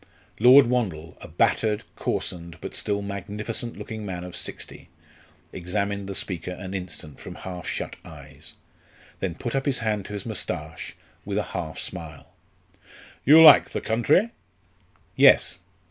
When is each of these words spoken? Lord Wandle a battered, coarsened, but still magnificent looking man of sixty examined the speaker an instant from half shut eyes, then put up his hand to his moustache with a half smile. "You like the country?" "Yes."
Lord 0.39 0.65
Wandle 0.65 1.15
a 1.21 1.27
battered, 1.27 1.83
coarsened, 1.95 2.57
but 2.59 2.73
still 2.73 3.03
magnificent 3.03 3.77
looking 3.77 4.03
man 4.03 4.23
of 4.23 4.35
sixty 4.35 4.89
examined 5.53 6.09
the 6.09 6.15
speaker 6.15 6.49
an 6.53 6.73
instant 6.73 7.19
from 7.19 7.35
half 7.35 7.67
shut 7.67 7.95
eyes, 8.03 8.55
then 9.19 9.35
put 9.35 9.53
up 9.55 9.67
his 9.67 9.77
hand 9.77 10.05
to 10.05 10.13
his 10.13 10.25
moustache 10.25 10.95
with 11.23 11.37
a 11.37 11.43
half 11.53 11.77
smile. 11.77 12.33
"You 13.25 13.43
like 13.43 13.69
the 13.69 13.79
country?" 13.81 14.31
"Yes." 15.15 15.59